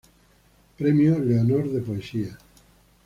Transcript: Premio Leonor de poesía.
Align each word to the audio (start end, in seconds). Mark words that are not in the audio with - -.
Premio 0.79 1.19
Leonor 1.19 1.69
de 1.71 1.81
poesía. 1.81 2.35